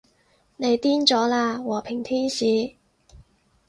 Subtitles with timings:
[0.57, 2.73] 你癲咗喇，和平天使